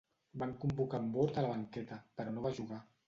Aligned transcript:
Van 0.43 0.53
convocar 0.63 1.01
en 1.03 1.11
Ward 1.17 1.37
a 1.41 1.43
la 1.47 1.51
banqueta, 1.53 1.99
però 2.17 2.35
no 2.39 2.47
va 2.47 2.55
jugar. 2.63 2.81